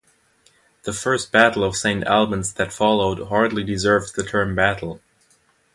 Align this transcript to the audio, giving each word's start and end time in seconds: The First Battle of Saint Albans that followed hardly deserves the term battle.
The 0.81 0.93
First 0.93 1.31
Battle 1.31 1.63
of 1.63 1.75
Saint 1.75 2.03
Albans 2.05 2.53
that 2.53 2.73
followed 2.73 3.27
hardly 3.27 3.63
deserves 3.63 4.11
the 4.11 4.23
term 4.23 4.55
battle. 4.55 4.99